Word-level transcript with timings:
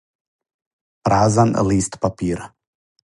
Празан 1.05 1.51
лист 1.67 1.93
папира. 2.01 2.47